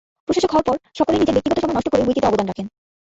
প্রশাসক 0.27 0.51
হওয়ার 0.51 0.67
পর 0.67 0.75
সকলেই 0.97 1.19
নিজের 1.19 1.35
ব্যক্তিগত 1.35 1.57
সময় 1.61 1.75
নষ্ট 1.75 1.89
করে 1.91 2.03
উইকিতে 2.03 2.27
অবদান 2.27 2.47
রাখেন। 2.47 2.67